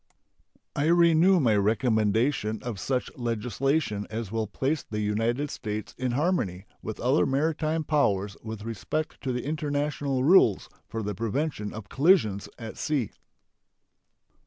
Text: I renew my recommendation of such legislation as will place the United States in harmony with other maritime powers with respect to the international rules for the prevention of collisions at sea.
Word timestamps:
I 0.75 0.87
renew 0.87 1.39
my 1.39 1.55
recommendation 1.57 2.57
of 2.63 2.79
such 2.79 3.15
legislation 3.15 4.07
as 4.09 4.31
will 4.31 4.47
place 4.47 4.81
the 4.81 4.99
United 5.01 5.51
States 5.51 5.93
in 5.95 6.13
harmony 6.13 6.65
with 6.81 6.99
other 6.99 7.27
maritime 7.27 7.83
powers 7.83 8.35
with 8.41 8.63
respect 8.63 9.21
to 9.21 9.31
the 9.31 9.45
international 9.45 10.23
rules 10.23 10.69
for 10.87 11.03
the 11.03 11.13
prevention 11.13 11.71
of 11.71 11.87
collisions 11.89 12.49
at 12.57 12.79
sea. 12.79 13.11